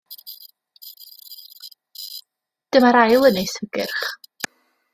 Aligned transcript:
Dyma'r 2.75 2.99
ail 3.03 3.29
ynys 3.31 3.55
hygyrch. 3.61 4.05